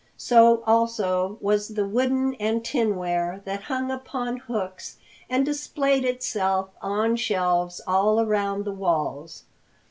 So 0.17 0.63
also 0.65 1.37
was 1.41 1.67
the 1.75 1.87
wooden 1.87 2.33
and 2.39 2.65
tinware 2.65 3.43
that 3.45 3.65
hung 3.65 3.91
upon 3.91 4.37
hooks 4.37 4.97
and 5.29 5.45
displayed 5.45 6.05
itself 6.05 6.69
on 6.81 7.15
shelves 7.17 7.81
all 7.85 8.19
around 8.19 8.65
the 8.65 8.71
walls. 8.71 9.43